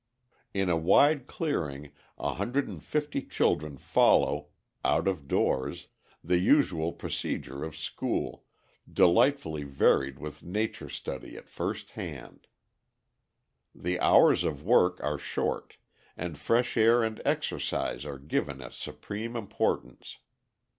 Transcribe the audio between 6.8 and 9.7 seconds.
procedure of school, delightfully